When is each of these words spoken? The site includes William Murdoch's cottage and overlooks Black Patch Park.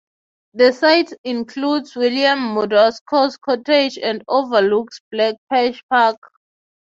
The 0.55 0.73
site 0.73 1.13
includes 1.23 1.95
William 1.95 2.55
Murdoch's 2.55 2.99
cottage 3.37 3.99
and 3.99 4.23
overlooks 4.27 4.99
Black 5.11 5.35
Patch 5.51 5.83
Park. 5.91 6.17